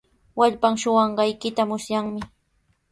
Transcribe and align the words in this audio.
Wallpan 0.37 0.75
suqanqaykita 0.81 1.61
musyanmi. 1.71 2.21